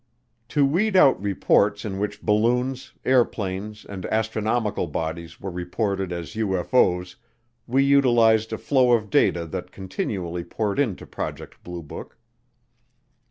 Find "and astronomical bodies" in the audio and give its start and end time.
3.85-5.39